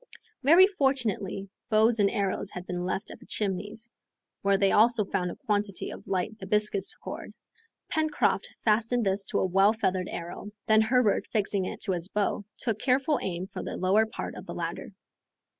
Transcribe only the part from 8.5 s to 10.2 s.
fastened this to a well feathered